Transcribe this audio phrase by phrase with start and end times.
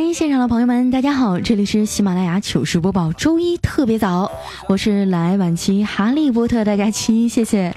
[0.00, 4.30] 嗨，现场的朋友们，大家好，这里是喜马拉雅糗事播报，周一特别早，
[4.68, 7.74] 我是来晚期哈利波特大家期，谢谢。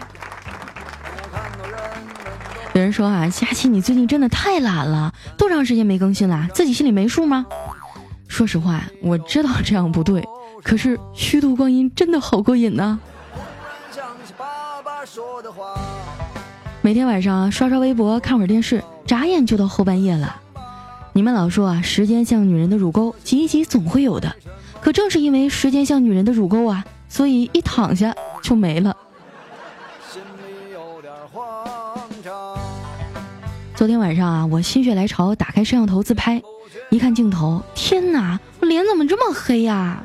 [2.76, 6.48] 有人说啊，佳期你最近真的太懒了，多长时间没更新了？
[6.53, 7.43] 自己心里没数吗？
[8.27, 10.23] 说实话，我知道这样不对，
[10.62, 12.99] 可是虚度光阴真的好过瘾呐、
[16.84, 20.40] 每天晚上刷刷微博，看会儿电视，眨眼就到后半夜了。
[21.13, 24.33] 你们老说啊，时间像女人的乳沟，挤一挤总会有的。
[24.79, 28.95] 可正是因为时间像女人的乳沟啊，所以一躺下就没了。
[33.76, 36.41] 昨天晚上啊，我心血来潮打开摄像头自拍，
[36.89, 40.01] 一看镜头，天哪，我脸怎么这么黑呀、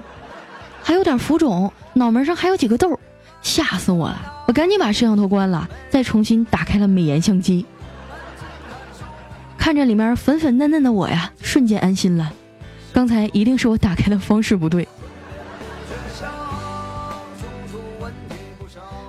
[0.83, 2.99] 还有点浮肿，脑门上还有几个痘，
[3.43, 4.45] 吓死我了！
[4.49, 7.65] 我赶紧把摄像头关了，再重新打开了美颜相机。
[9.67, 12.33] 看着里面粉粉嫩嫩的我呀，瞬间安心了。
[12.93, 14.87] 刚才一定是我打开的方式不对。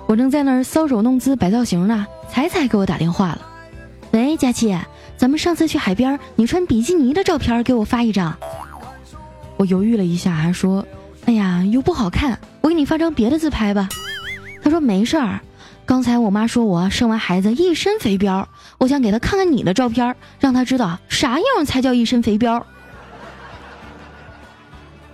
[0.08, 3.42] 我正在那儿搔首弄姿摆造型呢，彩彩给我打电话了。
[4.10, 4.76] 喂，佳琪，
[5.16, 8.36] 咱们上次去海边，你穿比基尼的照片给我发一张。
[9.58, 10.84] 我犹豫了一下，还说
[11.26, 13.88] ：“哎呀，又不好看，我给你发张别的自拍吧。”
[14.60, 15.38] 他说：“没事儿，
[15.88, 18.44] 刚才我妈说我生完孩子一身肥膘，
[18.76, 22.62] 我想给她看看你的照片，让她知道啥样才叫一身肥膘。”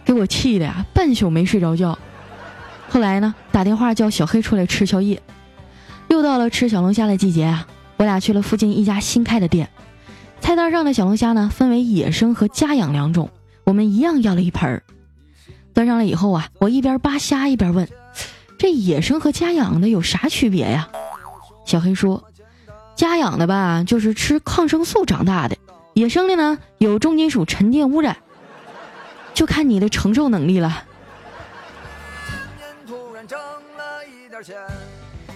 [0.05, 1.97] 给我气的呀，半宿没睡着觉。
[2.89, 5.23] 后来呢，打电话叫小黑出来吃宵夜。
[6.09, 9.71] 又到了吃小龙虾的季节啊，我俩去了附近一家新开的店。
[10.41, 13.31] 菜单上的小龙虾呢，分为野生和家养两种，
[13.63, 14.83] 我们一样要了一盆儿。
[15.73, 17.89] 端上来以后啊，我一边扒虾一边问
[18.65, 20.89] ：“这野生和家养的有啥区别呀？”
[21.67, 22.25] 小黑说
[22.97, 25.57] ：“家养的吧，就是吃抗生素长大的；
[25.93, 28.17] 野生的呢，有重金属沉淀污染，
[29.35, 30.83] 就看你的承受能力了。”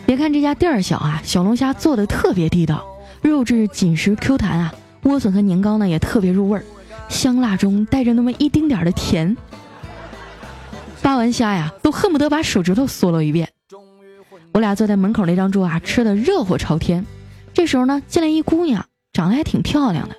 [0.07, 2.83] 别看这家店儿小啊，小龙虾做的特别地道，
[3.21, 4.73] 肉质紧实 Q 弹啊，
[5.03, 6.65] 莴笋和年糕呢也特别入味儿，
[7.11, 9.37] 香辣中带着那么一丁点儿的甜。
[11.03, 13.49] 扒完虾呀，都恨不得把手指头嗦了一遍。
[14.53, 17.05] 我俩坐在门口那张桌啊，吃的热火朝天。
[17.55, 20.15] 这时候呢，进来一姑娘，长得还挺漂亮的。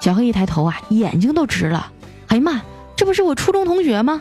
[0.00, 1.90] 小黑一抬头啊，眼睛都直了。
[2.28, 2.62] 哎呀妈，
[2.96, 4.20] 这不是我初中同学吗？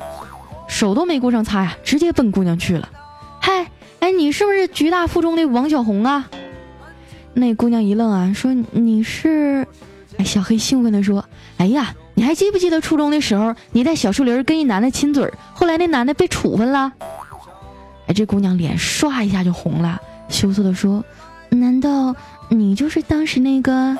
[0.67, 2.89] 手都没顾上擦呀，直接奔姑娘去了。
[3.39, 3.69] 嗨，
[3.99, 6.29] 哎，你是不是局大附中的王小红啊？
[7.33, 9.67] 那姑娘一愣啊，说你是？
[10.17, 11.23] 哎，小黑兴奋地说
[11.57, 16.91] ：“哎呀，你还记不记得初中的时候，你在小树林跟一男的亲嘴，后来那男的被处分了？”
[18.09, 21.05] 哎，这姑娘脸唰一下就红了，羞涩地说
[21.51, 22.15] ：“难道
[22.49, 23.95] 你就是当时那个？”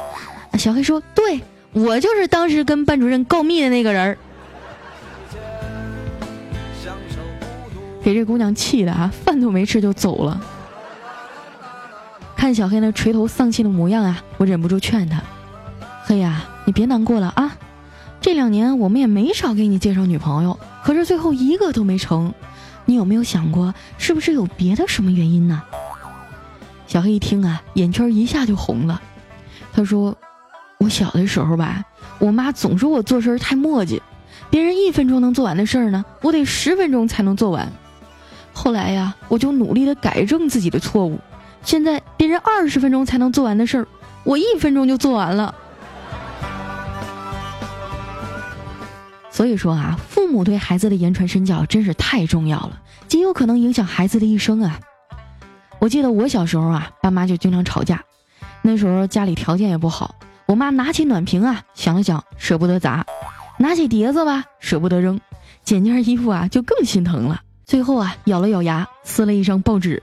[0.57, 1.39] 小黑说：“对，
[1.73, 4.17] 我就是当时跟班主任告密的那个人。”
[8.01, 10.41] 给这姑娘气的啊，饭都没吃就走了。
[12.35, 15.21] 看小黑那垂头丧气的模样啊，我忍不住劝他
[16.05, 17.55] ：“黑呀，你别难过了啊！
[18.19, 22.33] 这两年我们也没少给你介绍女朋友，可是最后一个都没成。
[22.85, 25.61] 你有没有想过，是不是有别的什么原因呢？”
[26.87, 29.01] 小黑一听啊，眼圈一下就红了。
[29.73, 30.15] 他说
[30.79, 31.83] ：“我小的时候吧，
[32.17, 33.99] 我妈总说我做事太磨叽，
[34.49, 37.71] 别人一分钟能做完的事儿呢，我得十分钟才能做完。”
[38.53, 41.19] 后来呀，我就努力的改正自己的错误。
[41.61, 43.87] 现在别人二十分钟才能做完的事儿，
[44.23, 45.53] 我一分钟就做完了。
[49.37, 54.79] 所以说啊，父母对孩子的言传身教真是太重要了，极有可能影响孩子的一生啊。
[55.77, 58.03] 我记得我小时候啊，爸妈就经常吵架，
[58.63, 60.15] 那时候家里条件也不好，
[60.47, 63.05] 我妈拿起暖瓶啊，想了想舍不得砸，
[63.59, 65.21] 拿起碟子吧，舍不得扔，
[65.63, 67.39] 捡件衣服啊就更心疼了。
[67.63, 70.01] 最后啊，咬了咬牙，撕了一张报纸。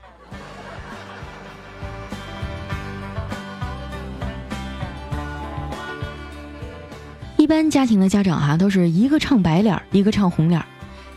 [7.45, 10.65] 一般家庭的家长哈、都是一个唱白脸，一个唱红脸。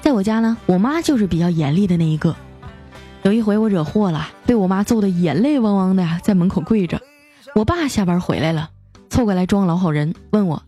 [0.02, 2.36] 在我家呢，我妈就是比较严厉的那一个。
[3.22, 7.00] 有一回我惹祸了，被我妈揍得眼泪汪汪的，在门口跪着。
[7.54, 8.68] 我爸下班回来了，
[9.08, 10.62] 凑过来装老好人，问我：“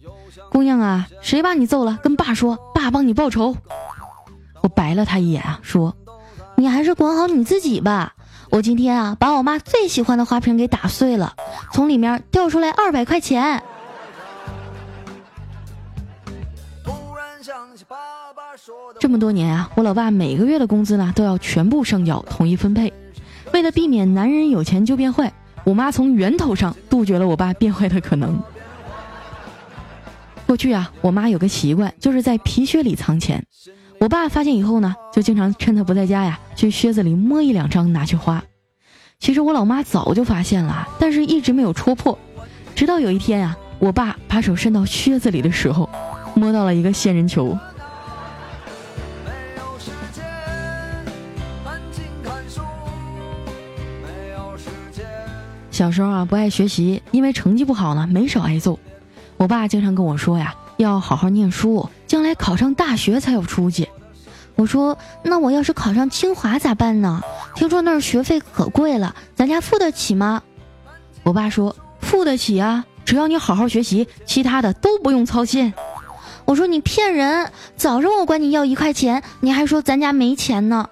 [0.51, 1.99] 姑娘啊，谁把你揍了？
[2.03, 3.55] 跟爸说，爸帮你报仇。
[4.63, 5.95] 我白了他一眼啊，说
[6.57, 8.15] ：“你还是管好你自己吧。
[8.49, 11.35] 我今天啊，把我妈最喜欢的花瓶给打碎了，
[11.71, 13.63] 从里面掉出来二百块钱。”
[18.99, 22.93] 这么多年啊，我老爸每个月的工资呢都要全部上缴，统一分配。
[23.53, 25.33] 为了避免男人有钱就变坏，
[25.65, 28.41] 我妈从源头上杜绝了我爸变坏的可能。
[30.47, 33.45] 过去啊，我妈有个习惯，就是在皮靴里藏钱。
[33.99, 38.43] 我爸发现以后呢，就经常趁他不在家呀，去靴子里摸一两张拿去花。
[39.19, 42.19] 其实我老妈早就发现了，但是一直没有戳破。
[42.75, 45.89] 直到有一天啊，我爸把手伸到靴子里的时候，
[46.35, 47.57] 摸到了一个仙人球。
[55.81, 58.79] 小时候啊，不爱学习，因为成绩不好呢，没少挨揍。
[59.39, 63.89] 我爸经常跟我说呀，要好好念书，将来考上大学才有出息。
[64.57, 67.23] 我说，那我要是考上清华咋办呢？
[67.55, 70.43] 听说那儿学费可贵了，咱家付得起吗？
[71.23, 75.73] 我爸说，付得起啊，只要你好好学习，其他的都不用操心。
[76.45, 80.91] 我说你骗人，早上我管你要一块钱，你还说咱家没钱呢。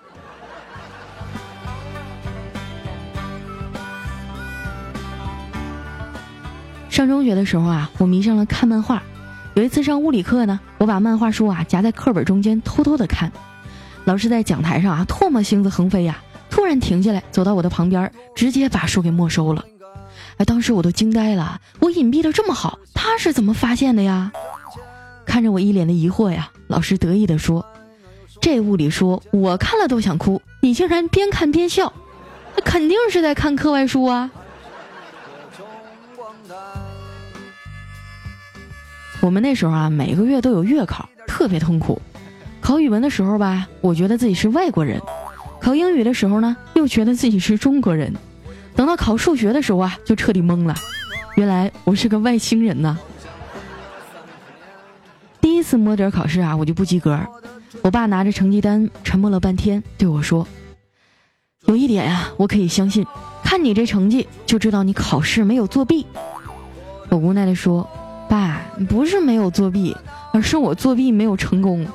[6.98, 9.00] 上中学的时候啊，我迷上了看漫画。
[9.54, 13.30] 有一次上物理课呢，我把漫画书啊夹在课本中间偷偷的看。
[14.04, 19.64] 老师在讲台上啊唾沫星子横飞呀，突然停下来，走到我的旁边，直接把书给没收了。
[20.38, 24.32] 哎，当时我都惊呆了，我隐蔽的这么好，他是怎么发现的呀？
[25.24, 27.64] 看着我一脸的疑惑呀，老师得意的说
[28.42, 31.92] ：“这物理书我看了都想哭，你竟然边看边笑，
[32.56, 34.28] 那肯定是在看课外书啊。”
[39.28, 42.00] 我们那时候啊，每个月都有月考，特别痛苦。
[42.62, 44.98] 考语文的时候吧，我觉得自己是外国人；
[45.60, 48.10] 考英语的时候呢，又觉得自己是中国人。
[48.74, 50.74] 等到考数学的时候啊，就彻底懵了，
[51.36, 52.96] 原来我是个外星人呐！
[55.42, 57.20] 第一次摸底考试啊，我就不及格。
[57.82, 60.48] 我爸拿着成绩单，沉默了半天，对我说
[61.68, 63.06] ：“有一点呀，我可以相信，
[63.44, 66.06] 看你这成绩就知道你考试没有作弊。”
[67.10, 67.86] 我无奈的说。
[68.28, 69.96] 爸，不是没有作弊，
[70.32, 71.86] 而是我作弊没有成功。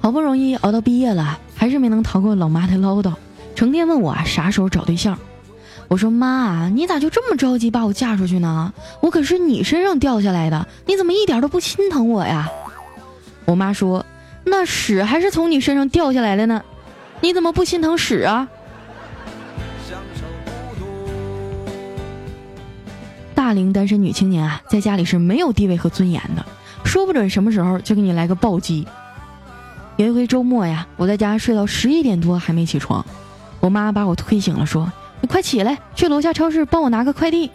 [0.00, 3.14] 好不容易熬到毕业了，还是没能逃过老妈的唠叨，
[3.54, 5.18] 成天问我啥时候找对象。
[5.88, 8.72] 我说妈，你咋就这么着急把我嫁出去呢？
[9.00, 12.48] 我可是你身上掉下来的，你怎么一点都不心疼我呀？
[13.44, 14.04] 我妈说，
[14.44, 16.62] 那屎还是从你身上掉下来的呢，
[17.20, 18.48] 你怎么不心疼屎啊？
[23.50, 26.46] 大龄单身女青年啊，在家里是没有地位和尊严的，
[26.84, 28.86] 说不准什么时候就给你来个暴击。
[29.96, 33.04] 有一回周末呀，我在家睡到十一点多还没起床，
[33.58, 37.50] 我妈把我推醒了，说：“你快起来，去楼下超市帮我拿个快递。”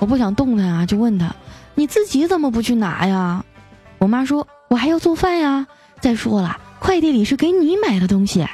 [0.00, 1.34] 我不想动弹啊，就问她
[1.74, 3.42] ：“你自己怎么不去拿呀？”
[3.96, 5.66] 我妈说：“我还要做饭呀。
[5.98, 8.46] 再说了，快递里是给你买的东西。”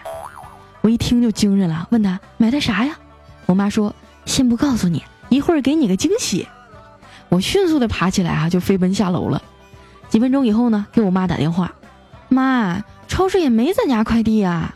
[0.83, 2.97] 我一听就精神了，问她买的啥呀？
[3.47, 3.93] 我妈说
[4.27, 6.47] ：“先不告诉你。”一会儿给你个惊喜，
[7.29, 9.43] 我迅速的爬起来啊，就飞奔下楼了。
[10.09, 11.73] 几分钟以后呢，给我妈打电话，
[12.29, 14.73] 妈，超市也没咱家快递啊。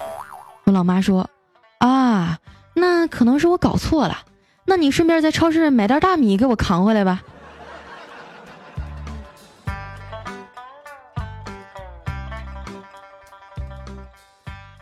[0.65, 1.31] 我老妈说，
[1.79, 2.39] 啊，
[2.75, 4.19] 那可能是我搞错了，
[4.65, 7.23] 那你顺便在超市买袋大米给我扛回来吧。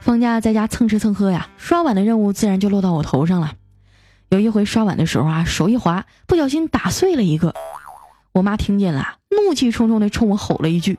[0.00, 3.52] 放假在家蹭吃蹭喝呀，刷碗的任务自然就落到我头上了。
[4.30, 7.54] 有一回刷碗的时候啊，手一滑，不小心打碎了一个。
[8.32, 10.98] 我妈听见了，怒气冲冲的冲我吼了一句：“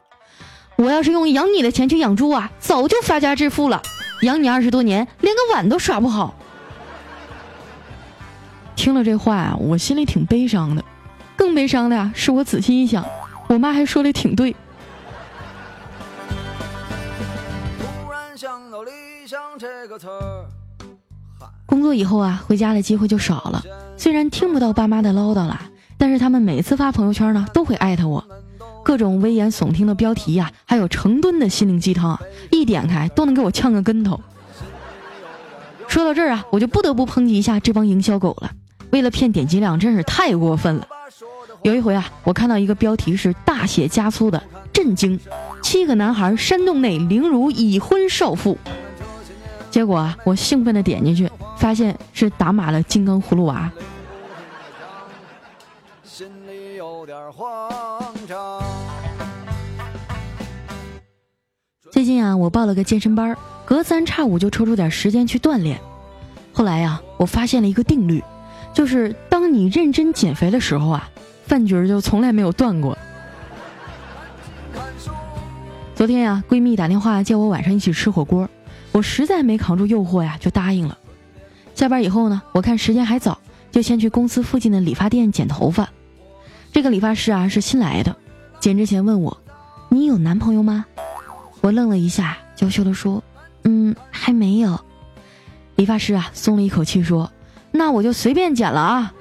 [0.77, 3.83] 我要是用养你的钱去养猪啊，早就发家致富了。
[4.23, 6.33] 养你二十多年，连个碗都刷不好。”
[8.75, 10.83] 听了这话啊，我心里挺悲伤的。
[11.35, 13.05] 更悲伤的呀，是我仔细一想，
[13.47, 14.55] 我妈还说的挺对。
[17.77, 18.91] 突然想到理
[19.27, 20.38] 想这个词儿。
[21.69, 23.63] 工作以后啊，回家的机会就少了。
[23.95, 25.61] 虽然听不到爸妈的唠叨了，
[25.99, 28.25] 但是他们每次发朋友圈呢，都会艾特我，
[28.83, 34.19] 各种危言耸听的标题呀，还有成吨的心灵鸡汤，一点开都能给我呛个跟头。
[35.87, 38.49] 说到这儿啊，我就不得不抨击一下这帮营销狗了，
[38.89, 40.87] 为了骗点击量，真是太过分了。
[41.61, 44.41] 有一回啊，我看到一个标题是大写加粗的，
[44.73, 45.19] 震惊：
[45.61, 48.57] 七个男孩山洞内凌辱已婚少妇。
[49.69, 53.71] 结果，我兴奋的点进去，发现是打码了金刚葫芦娃。
[61.91, 63.35] 最近啊，我报了个健身班，
[63.65, 65.79] 隔三差五就抽出点时间去锻炼。
[66.53, 68.23] 后来呀，我发现了一个定律，
[68.73, 71.09] 就是当你认真减肥的时候啊，
[71.45, 72.97] 饭局就从来没有断过。
[75.95, 78.49] 昨天呀，闺蜜打电话叫我晚上一起吃火锅，
[78.91, 80.97] 我实在没扛住诱惑呀，就答应了。
[81.75, 83.39] 下班以后呢，我看时间还早，
[83.71, 85.89] 就先去公司附近的理发店剪头发。
[86.71, 88.15] 这个理发师啊是新来的，
[88.59, 89.37] 剪之前问我
[89.89, 90.85] ：“你有男朋友吗？”
[91.61, 93.23] 我愣了一下，娇羞的说
[93.63, 94.79] ：“嗯，还没有。”
[95.77, 97.31] 理发师啊松了一口气说
[97.71, 99.13] ：“那我就随便剪了啊。”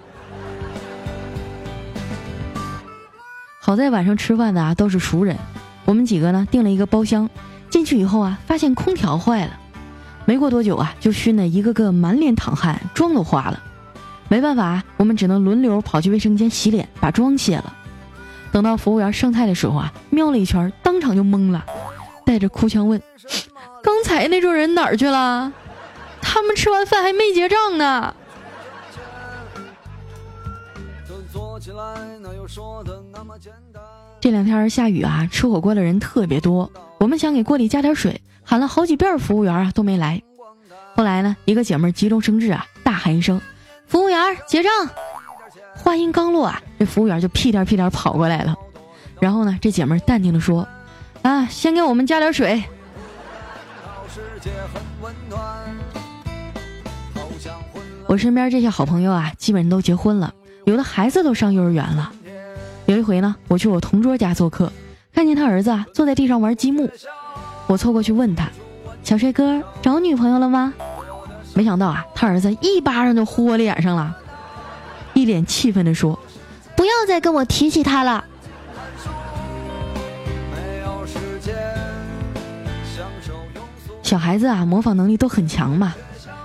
[3.60, 5.36] 好在晚上吃饭的啊都是熟人。
[5.84, 7.28] 我们几个呢订了一个包厢，
[7.70, 9.57] 进去以后啊，发现空调坏了，
[10.28, 13.58] 没过多久啊，就熏得一个个满脸淌汗，妆都花了。
[14.28, 17.74] 没办法，我们只能轮流跑去卫生间洗脸，把妆卸了。
[18.52, 21.64] 等到服务员上菜的时候啊，瞄了一圈，当场就懵了，
[22.26, 23.00] 带着哭腔问
[23.82, 25.50] ：“刚才那桌人哪儿去了？
[26.20, 28.14] 他们吃完饭还没结账呢。”
[31.58, 33.82] 起来，哪有说的那么简单
[34.20, 36.70] 这两天下雨啊，吃火锅的人特别多。
[36.98, 40.20] 我们想给锅里加点水，喊了好几遍，服务员啊都没来。
[40.96, 43.40] 后来呢，一个姐妹急中生智啊，大喊一声
[43.86, 44.72] ：“服务员结账！”
[45.76, 48.56] 话音刚落啊，这服务员就屁颠屁颠跑过来了。
[49.20, 50.66] 然后呢，这姐妹淡定的说
[51.22, 52.60] ：“啊，先给我们加点水。”
[58.08, 60.34] 我身边这些好朋友啊，基本都结婚了，
[60.64, 62.12] 有的孩子都上幼儿园了。
[62.88, 64.72] 有一回呢，我去我同桌家做客，
[65.12, 66.88] 看见他儿子啊坐在地上玩积木，
[67.66, 68.48] 我凑过去问他
[69.04, 70.72] ：“小帅哥找女朋友了吗？”
[71.52, 74.16] 没想到啊，他儿子一巴掌就呼我脸上了，
[75.12, 76.18] 一脸气愤地说
[76.74, 78.24] ：“不要再跟我提起他了。”
[84.02, 85.94] 小孩子啊，模仿能力都很强嘛。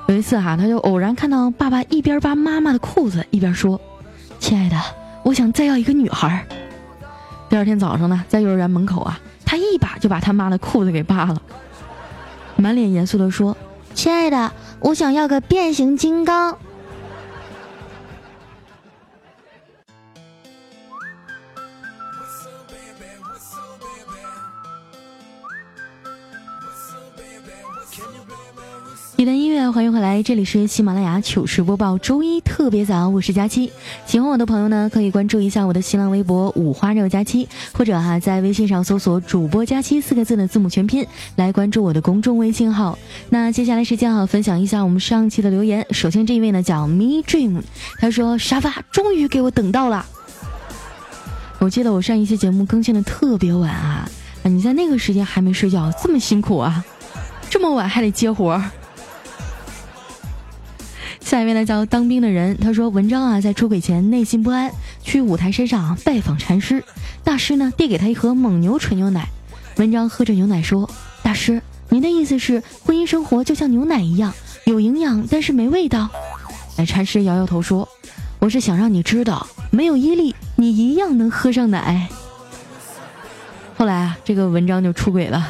[0.09, 3.79] 有一次哈，他就偶然看到爸爸一边扒妈妈的裤子，一边说
[4.41, 4.75] ：“亲爱的。”
[5.23, 6.45] 我想再要一个女孩。
[7.49, 11.41] 第二天早上呢，在幼儿园门口啊，他一把就把他妈的裤子给扒了，
[12.55, 13.55] 满脸严肃的说
[13.93, 16.57] ：“亲爱的，我想要个变形金刚。”
[29.23, 33.71] 一段音乐，欢迎回来，这里是喜马拉雅糗事播报，周一特别早，我是佳期。
[34.05, 42.99] 喜欢我的朋友呢，可以关注一下我的新浪微博五花肉佳期，或者哈在微信上搜索主播佳期四个字的字母全拼来关注我的公众微信号。
[43.29, 45.87] 那接下来时间哈，分享一下我们上期的留言。
[45.91, 47.61] 首先这一位呢叫 Me Dream，
[47.99, 50.05] 他说沙发终于给我等到了。
[51.59, 54.05] 我记得我上一期节目更新的特别晚啊，
[54.43, 56.83] 你在那个时间还没睡觉，这么辛苦啊，
[57.49, 58.69] 这么晚还得接活儿。
[61.33, 64.71] 下一位呢叫当兵的人，他说文章啊在出轨前内心不安，
[65.01, 66.83] 去五台山上拜访禅师，
[67.23, 69.27] 大师呢递给他一盒蒙牛纯牛奶，
[69.77, 70.87] 文章喝着牛奶说
[71.23, 71.59] ：“大师，
[71.89, 74.31] 您的意思是婚姻生活就像牛奶一样，
[74.65, 76.07] 有营养但是没味道？”
[76.77, 77.89] 哎，禅师摇摇头说
[78.37, 82.09] ：“我是想让你知道，没有伊利，你一样能喝上奶。”
[83.75, 85.49] 后来啊，这个文章就出轨了。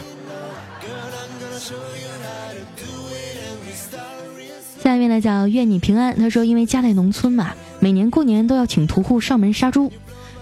[4.83, 6.13] 下面呢叫愿你平安。
[6.17, 9.89] 他说，因为家在农村嘛，每年过年都要请屠户上门杀猪。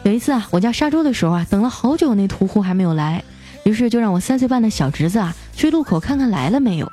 [0.01, 3.23] 有一次啊，我家杀猪的时候啊，等了好久，那屠户还没有来，
[3.63, 6.91] 于是就让我三岁半的小侄子啊去路口看看来了没有。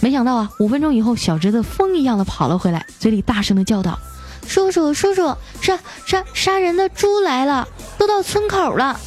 [0.00, 3.98] 没想到啊，五分钟以后，小侄子风一样的跑了回来，嘴里大声的叫道
[4.46, 5.76] ：“叔叔，叔叔，杀
[6.06, 7.66] 杀杀人的猪来了，
[7.98, 9.00] 都到村口了。”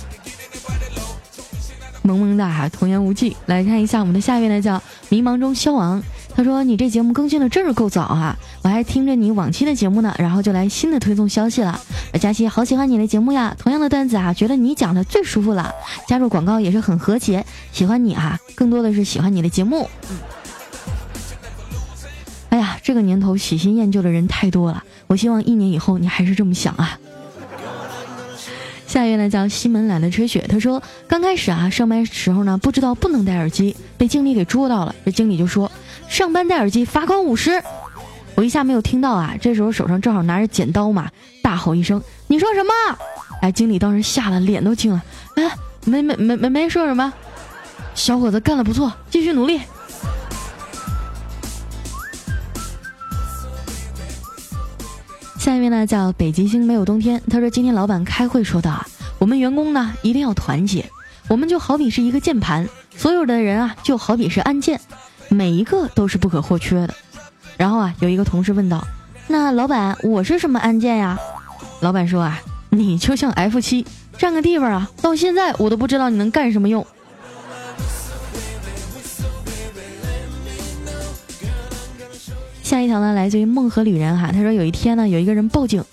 [2.03, 3.37] 萌萌哒，童言无忌。
[3.45, 6.03] 来看一下我们的下一位呢，叫迷茫中消亡。
[6.39, 8.33] 他说：“你这节目更新的真是够早啊！
[8.61, 11.81] 我还听着你往期的节目呢，然后就来新的推送消息了。
[12.21, 15.69] 佳琪好喜欢你的节目呀，同样的段子啊，觉得你讲的最舒服了。
[16.07, 19.89] 加入广告也是很和谐，喜欢你啊，更多的是喜欢你的节目。
[20.09, 20.17] 嗯
[22.51, 26.97] 哎呀，这个年头喜新厌旧的人太多了，我希望一年以后你还是这么想啊。”
[28.89, 35.71] 下一位呢叫西门懒得吹雪，他说刚开始啊上班时候呢不知道不能戴耳机，被经理给捉到了，这经理就说。
[36.07, 37.61] 上班戴耳机罚款五十，
[38.33, 39.35] 我一下没有听到啊！
[39.39, 41.07] 这时候手上正好拿着剪刀嘛，
[41.43, 42.73] 大吼一声：“你说什么？”
[43.43, 45.03] 哎，经理当时吓得脸都青了。
[45.35, 45.51] 哎，
[45.85, 47.13] 没没没没没说什么，
[47.93, 49.61] 小伙子干的不错，继续努力。
[55.49, 58.85] 下一位呢叫北极星没有冬天，他说今天老板开会说到啊，
[59.17, 60.85] 我们员工呢一定要团结，
[61.27, 64.79] 我们就好比是一个键盘，所有的人啊就好比是按键，
[65.27, 66.93] 每一个都是不可或缺的。
[67.57, 68.85] 然后啊，有一个同事问道
[69.25, 71.17] ：“那老板，我是什么按键呀？”
[71.81, 72.39] 老板说啊，
[72.69, 73.83] 你就像 F 七，
[74.19, 76.85] 占个地方啊，到现在我都不知道你能干什么用。
[82.69, 85.83] 下一条呢，来自于梦河旅人哈，他说有一天呢，有一个人报警，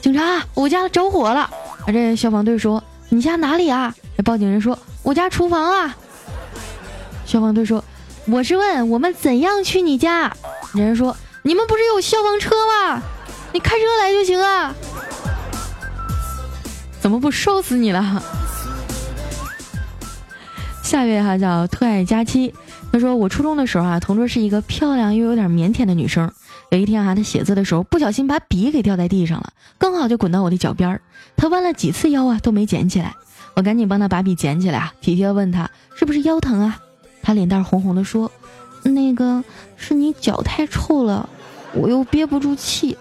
[0.00, 1.40] 警察，我家着火了。
[1.42, 1.52] 啊，
[1.88, 3.94] 这消防队说你家哪里啊？
[4.16, 5.94] 这报警人说我家厨房啊。
[7.26, 7.84] 消防队说
[8.24, 10.34] 我是问我们怎样去你家。
[10.72, 13.02] 人说你们不是有消防车吗？
[13.52, 14.74] 你开车来就行啊。
[16.98, 18.22] 怎么不烧死你了？
[20.82, 22.54] 下一位哈叫特爱佳期。
[22.92, 26.30] 他说：“我初中的时候啊，同桌是一个漂亮又有点腼腆的女生。
[26.70, 31.00] 有一天啊，她写字的时候不小心把笔给掉在地上了，刚好就滚到我的脚边儿。
[31.34, 33.14] 她弯了几次腰啊，都没捡起来。
[33.54, 36.80] 我赶紧帮她把笔捡起来啊，体贴的问她是不是腰疼啊？
[37.22, 38.30] 她脸蛋红红的说：
[38.82, 39.42] 那个
[39.78, 41.30] 是你脚太臭了，
[41.72, 42.98] 我又憋不住气。”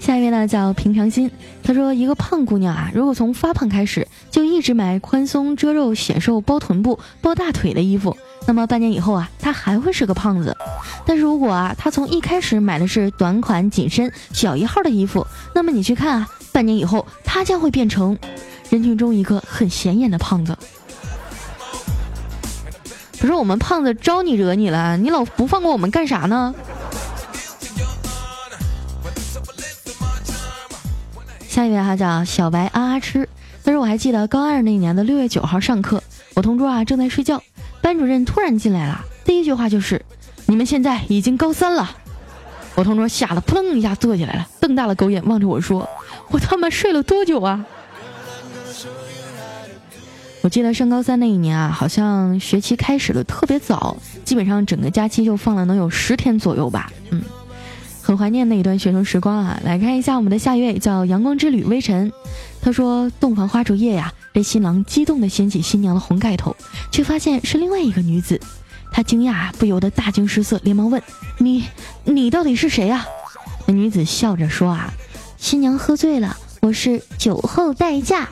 [0.00, 1.30] 下一位呢叫平常心，
[1.62, 4.08] 他说一个胖姑娘啊，如果从发胖开始
[4.60, 8.14] 一直买宽松遮肉显瘦包臀部包大腿的衣服，
[8.46, 10.54] 那么半年以后啊，他还会是个胖子。
[11.06, 18.18] 但是如果啊，他从一开始买的是短款紧身小一号的衣服，那么你去看啊，半年以后他将会变成
[18.68, 20.54] 人群中一个很显眼的胖子。
[23.18, 24.98] 不是我们胖子招你惹你了？
[24.98, 26.54] 你老不放过我们干啥呢？
[31.48, 33.26] 下一位哈叫小白啊啊吃，
[33.70, 36.02] 他说我还记得高二那年的六月九号上课，
[36.34, 37.40] 我同桌啊正在睡觉，
[37.80, 40.04] 班主任突然进来了，第一句话就是
[40.46, 41.88] 你们现在已经高三了。
[42.74, 45.88] 我同桌吓得扑棱一下坐起来了，瞪大了狗眼望着我说
[46.32, 47.64] ：“我他妈睡了多久啊？”
[50.42, 57.22] 我记得上高三那一年啊，好像学期开始的特别早，基本上整个假期就放了能有十天左右吧，嗯。
[58.02, 59.60] 很怀念那一段学生时光啊！
[59.62, 62.10] 来看一下我们的下一位，叫阳光之旅微尘。
[62.62, 66.54] 他说：“洞房花烛夜呀，这新郎激动地掀起新娘的红盖头，
[66.90, 68.40] 却发现是另外一个女子。
[68.92, 71.02] 他惊讶不由得大惊失色，连忙问
[71.38, 71.64] ：‘你，
[72.04, 73.06] 你到底是谁呀？’
[73.66, 74.92] 那女子笑着说：‘啊，
[75.38, 78.28] 新娘喝醉了，我是酒后代驾。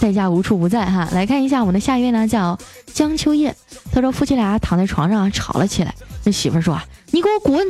[0.00, 1.08] 代驾无处不在哈！
[1.12, 2.58] 来看一下我们的下一位呢，叫
[2.92, 3.54] 江秋叶。
[3.92, 7.66] 他说夫妻俩躺在床上吵了起来，那媳妇说啊。”你给我滚！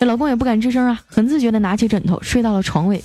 [0.00, 3.02] 这老公也不敢吱声啊，很自觉的拿起枕头睡到了床尾。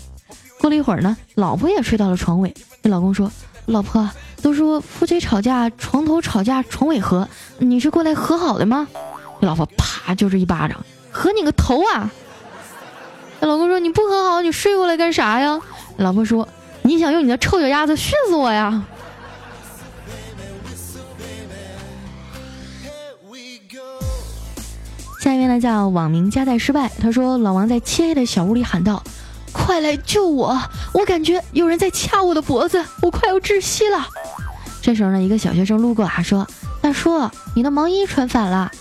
[0.64, 2.54] 过了一会儿呢，老婆也睡到了床尾。
[2.82, 3.30] 这老公说
[3.68, 4.10] ：“老婆，
[4.42, 8.88] 都说夫妻吵架床头吵架床尾和，你是过来和好的吗？”
[9.42, 12.10] 这老婆啪就是一巴掌，和你个头啊！
[13.42, 15.60] 这老公说：“你不和好，你睡过来干啥呀？”
[16.00, 16.48] 老婆说
[16.84, 18.86] ：“你想用你的臭脚丫子训死我呀？”
[25.20, 29.04] 下一位呢叫网名加载失败，他说老王在漆黑的小屋里喊道
[29.54, 30.60] ：“快来救我！
[30.94, 34.06] 我感觉有人在掐我的脖子，我快要窒息了。”
[34.82, 36.46] 这时候呢，一个小学生路过啊，说
[36.82, 38.72] ：“大叔，你的毛衣穿反了。”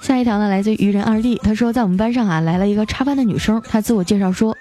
[0.00, 4.56] 下一条呢，来自愚人二弟，他说在我们班上啊来了一个插班的女生，她自我介绍说：“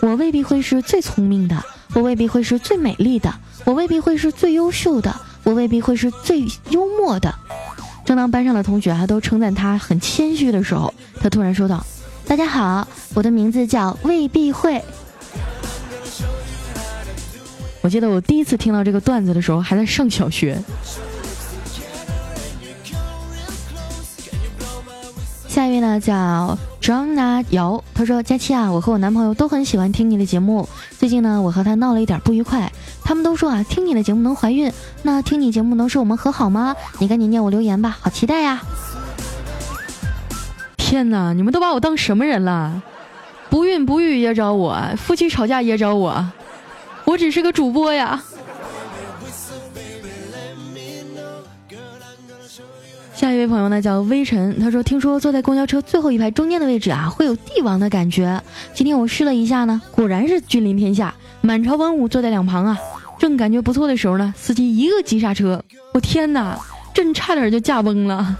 [0.00, 1.62] 我未必会是最聪明的，
[1.94, 7.34] 我未必会是最美丽的，我未必会是最优秀的。”我未必会是最幽默的。
[8.04, 11.84] 正当班上的同学还都称赞他很谦虚的时候，他突然说道
[12.28, 14.82] ：“大家好，我的名字叫魏必会。”
[17.80, 20.58] 我记得我第一次听到这个段子的时候，还在上小学。
[25.48, 30.68] 下一位呢，叫张娜瑶，他说：“佳期啊，我和我男朋友都很喜欢听你的节目。
[30.98, 32.70] 最近呢，我和他闹了一点不愉快。”
[33.04, 36.74] 他们都说啊，听你的节目能怀孕，那听你节目能使我们和好吗？
[36.98, 38.62] 你赶紧念我留言吧，好期待呀！
[40.76, 42.82] 天哪，你们都把我当什么人了？
[43.50, 46.26] 不孕不育也找我，夫妻吵架也找我，
[47.04, 48.22] 我只是个主播呀。
[53.14, 58.42] 下一位朋友呢叫微尘，他说听说坐在公交车最后一排中间的位置啊，会有帝王的感觉。
[58.74, 62.78] 今天我试了一下呢，果然是君临天下，满朝文武坐在两旁啊。
[63.18, 66.58] 正感觉不错的时候呢，司机一个急刹车，我天哪，
[66.92, 68.36] 真差点就驾崩了。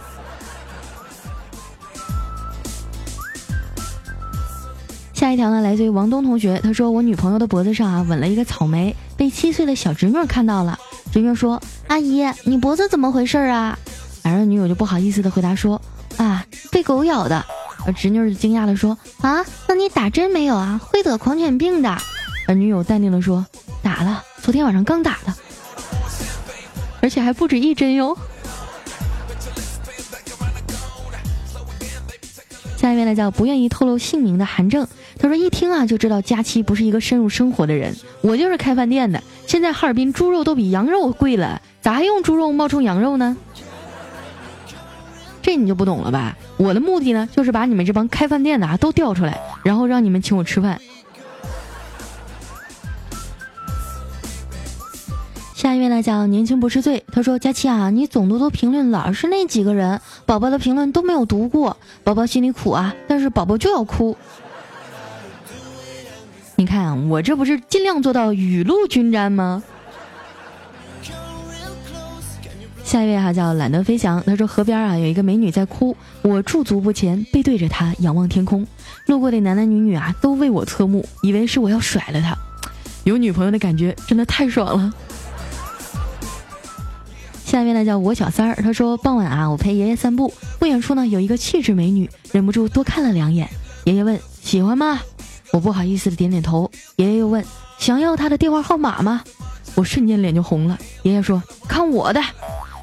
[5.14, 10.78] 下一条呢，来自于王东同学，他说我女朋友的脖子上啊吻了一个草莓，被七岁的小侄女看到了，
[11.12, 13.78] 侄女说：“阿姨，你脖子怎么回事啊？”
[14.22, 15.80] 然后女友就不好意思的回答说
[16.18, 17.42] ：“啊，被狗咬的。”
[17.87, 20.80] 而侄女就惊讶的说：“啊，那你打针没有啊？
[20.82, 21.96] 会得狂犬病的。”
[22.48, 23.46] 而女友淡定的说
[23.82, 25.33] ：“打了，昨天晚上刚打的，
[27.00, 28.14] 而且还不止一针哟。”
[32.76, 34.87] 下一位呢叫不愿意透露姓名的韩正，
[35.18, 37.96] 他说一听啊就知道佳期不是一个深入生活的人。
[38.20, 43.35] 我就是开饭店的，现在哈尔滨猪肉都比羊肉贵了，咋还用猪肉冒充羊肉呢？
[45.40, 46.37] 这你就不懂了吧？
[46.59, 50.78] 我的目的呢就是把你们这帮开饭店的啊都调出来，然后让你们请我吃饭。
[55.64, 64.14] 下一位呢叫年轻不是罪，他说佳期啊，你总多多评论老是那几个人，宝宝的评论都没有读过，宝宝心里苦啊，但是宝宝就要哭。
[66.57, 69.62] 你看我这不是尽量做到雨露均沾吗？
[72.85, 78.66] 下一位哈叫懒得飞翔，他说河边啊有一个美女在哭，我驻足不前，背对着她仰望天空，
[79.07, 82.37] 路过的男男女女啊都为我侧目，以为是我要甩了她，
[83.05, 84.92] 有女朋友的感觉真的太爽了。
[87.44, 93.48] 下面呢叫我小三儿，他说傍晚啊，我陪爷爷散步，不远处呢有一个气质美女，忍不住多看了两眼。
[93.85, 95.00] 爷爷问喜欢吗？
[95.52, 96.68] 我不好意思的点点头。
[96.96, 97.44] 爷爷又问
[97.78, 99.22] 想要他的电话号码吗？
[99.76, 100.76] 我瞬间脸就红了。
[101.02, 102.20] 爷爷说看我的，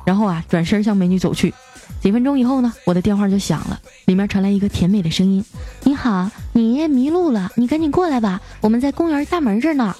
[0.05, 1.53] 然后啊转身向美女走去。
[1.99, 5.43] 几分钟以后呢，我的电话就响了，里面传来一个甜美的声音：
[5.83, 9.95] 你好，你爷爷迷路了，你赶紧过来吧，我们在公园大门这儿呢。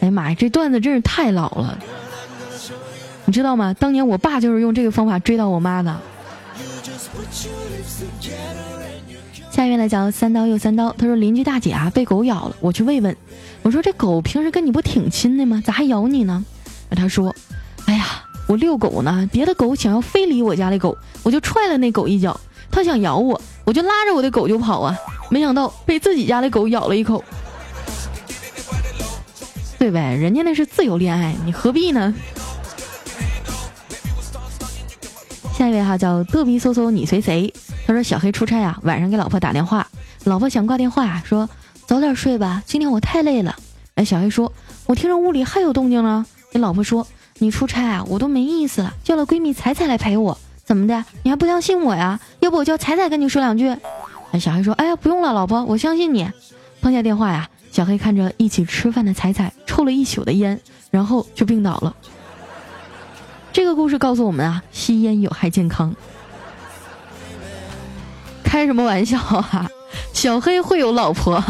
[0.00, 1.78] 哎呀妈呀，这段子真是太老了，
[3.26, 3.74] 你知道吗？
[3.78, 6.00] 当年我爸就是用这个方法追到我妈的。
[9.50, 13.14] 下面来讲三刀又三刀，他说邻居大姐啊被狗咬了，我去慰问，
[13.62, 15.62] 我说这狗平时跟你不挺亲的吗？
[15.64, 16.42] 咋还咬你呢？
[16.96, 17.34] 他说，
[17.84, 24.96] 哎呀，我遛狗呢，别的狗想要非礼我家的狗，我就踹了那狗一脚，它想咬我，我就拉着我的狗就跑啊，
[25.28, 27.22] 没想到被自己家的狗咬了一口。
[29.80, 32.14] 对呗，人家那是自由恋爱，你何必呢？
[35.54, 37.50] 下一位哈叫嘚逼嗖嗖你随谁？
[37.86, 39.88] 他说小黑出差啊，晚上给老婆打电话，
[40.24, 41.48] 老婆想挂电话，说
[41.86, 43.56] 早点睡吧，今天我太累了。
[43.94, 44.52] 哎，小黑说，
[44.84, 46.26] 我听着屋里还有动静呢。
[46.52, 47.06] 你老婆说，
[47.38, 51.02] 你出差啊，我都没意思了，叫了闺蜜彩彩来陪我，怎么的？
[51.22, 52.20] 你还不相信我呀？
[52.40, 53.74] 要不我叫彩彩跟你说两句？
[54.32, 56.30] 哎，小黑说，哎呀，不用了，老婆，我相信你。
[56.82, 57.48] 放下电话呀。
[57.70, 61.94] 小黑看着一起吃饭的彩彩，抽了一宿的烟，然后就病倒了。
[63.52, 65.94] 这个故事告诉我们啊，吸烟有害健康。
[68.42, 69.70] 开什么玩笑啊！
[70.12, 71.42] 小黑会有老婆。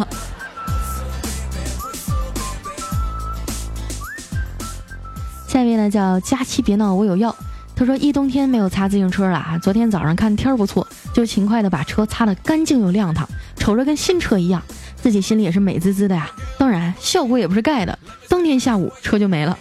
[5.49, 7.35] 下面呢叫佳期别闹，我有药。
[7.75, 14.63] 他说一冬天没有擦自行车了啊，昨天早上看天儿不错，就勤快的把车擦得干净又亮堂，瞅着跟新车一样。
[15.03, 17.99] 自己心里也是美滋滋的呀，当然效果也不是盖的。
[18.29, 19.59] 当天下午车就没了。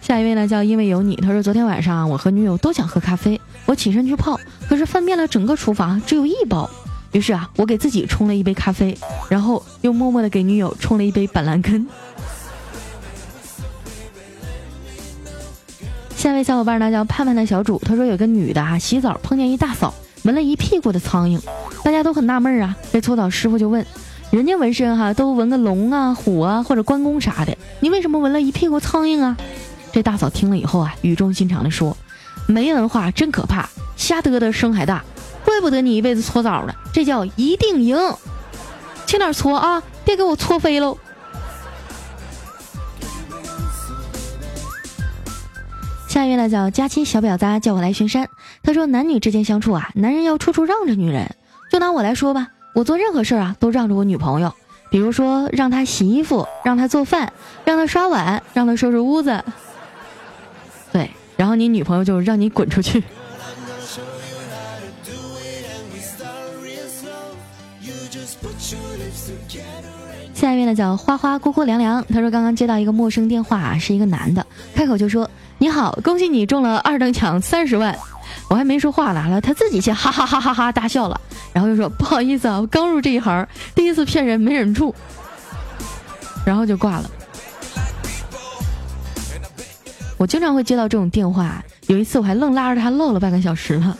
[0.00, 1.16] 下一位呢，叫因为有你。
[1.16, 6.70] 他说昨天晚上我和女友都想喝咖啡，我起身去泡，可是翻遍了整个厨房只有一包。
[7.10, 8.96] 于是啊，我给自己冲了一杯咖啡，
[9.28, 11.86] 然后又默默的给女友冲了一杯板蓝根。
[16.16, 19.92] 下一位小伙伴呢叫盼盼的小主，他说有个女的啊洗澡碰见一大嫂。
[20.22, 21.40] 闻了一屁股的苍蝇，
[21.86, 22.74] 大家都很纳闷啊。
[22.92, 23.86] 这搓澡师傅就问
[24.32, 29.36] ：“人家纹身哈都纹个龙啊、虎啊或者关公啥的，你为什么纹了一屁股苍蝇啊？”
[29.94, 31.96] 这大嫂听了以后啊，语重心长的说
[32.48, 35.04] ：“没文化真可怕，瞎嘚嘚声还大，
[35.44, 37.96] 怪不得你一辈子搓澡了，这叫一定赢。
[39.06, 40.98] 轻点搓啊，别给我搓飞喽。”
[46.08, 48.28] 下一位呢叫佳期小婊子，叫我来巡山。
[48.64, 51.36] 他说男女之间相处啊，男人要处处让着女人。
[51.76, 54.50] 就拿我来说吧，我做任何事儿啊都让着我女朋友。
[54.88, 57.30] 比如说让她洗衣服，让她做饭，
[57.66, 59.44] 让她刷碗，让她收拾屋子。
[60.90, 63.04] 对，然后你女朋友就让你滚出去。
[70.32, 72.02] 下一位呢叫花花姑姑凉凉。
[72.06, 75.30] 他说刚刚接到一个陌生电话，是一个男的，开口就说。
[75.58, 77.98] 你好，恭喜你中了二等奖三十万，
[78.50, 81.18] 我还没说话呢，他自己先哈哈哈哈哈大笑了，
[81.56, 84.94] 然后又说不好意思啊，我刚入这一行，第一次骗人没忍住，
[86.44, 87.10] 然后就挂了。
[90.18, 93.96] 我经常会接到这种电话，有一次我还愣拉着他唠了半个小时呢，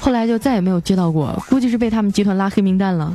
[0.00, 3.14] 后来就再也没有接到过，估计是被他们集团拉黑名单了。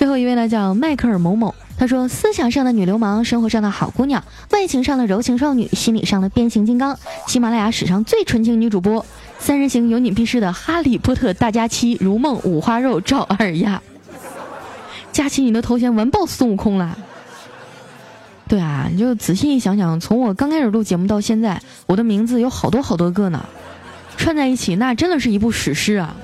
[0.00, 9.04] 最后一位呢叫迈克尔某某，他说：思想上的女流氓，生活上的好姑娘，外形上的柔情少女，心理上的变形金刚，喜马拉雅史上最纯情女主播，
[9.38, 13.82] 三人行有你必失的哈利波特大家期，如梦五花肉赵二丫。
[15.12, 16.96] 佳期，你的头衔完爆孙悟空了。
[18.48, 23.44] 对啊，你就仔细一想想，从我刚开始录节目到现在，我的名字有好多好多个呢，
[24.16, 26.16] 串在一起，那真的是一部史诗啊。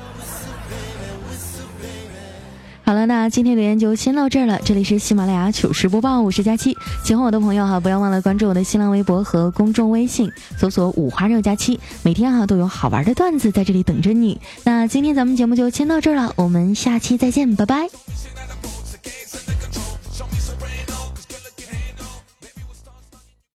[2.87, 4.61] 好了，那今天留言就先到这儿了。
[4.65, 6.79] 这里是喜马拉雅糗事播报，我是佳期。
[7.03, 14.41] 喜欢我的朋友哈，不要忘了关注我的新浪微博和公众微信，搜索“五花肉佳期”，每天哈都有好玩的段子在这里等着你。
[14.63, 17.89] 那今天咱们节目就先到这儿了，我们下期再见，拜拜。